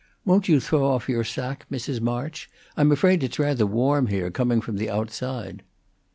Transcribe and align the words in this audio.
Won't 0.25 0.49
you 0.49 0.59
throw 0.59 0.83
off 0.85 1.07
your 1.07 1.23
sacque, 1.23 1.67
Mrs. 1.71 2.01
March? 2.01 2.49
I'm 2.75 2.91
afraid 2.91 3.21
it's 3.21 3.37
rather 3.37 3.67
warm 3.67 4.07
here, 4.07 4.31
coming 4.31 4.59
from 4.59 4.77
the 4.77 4.89
outside." 4.89 5.61